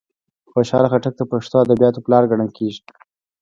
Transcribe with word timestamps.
خوشال 0.51 0.85
خټک 0.91 1.13
د 1.17 1.21
پښتو 1.31 1.55
ادبیاتوپلار 1.65 2.23
کڼل 2.29 2.49
کیږي. 2.57 2.81